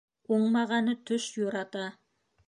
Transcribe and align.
Уңмағаны 0.35 0.95
төш 1.09 1.27
юрата. 1.41 1.85